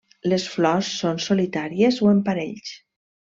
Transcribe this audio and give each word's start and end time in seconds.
Les 0.31 0.45
flors 0.53 0.89
són 1.01 1.21
solitàries 1.27 2.01
o 2.07 2.11
en 2.15 2.25
parells. 2.31 2.73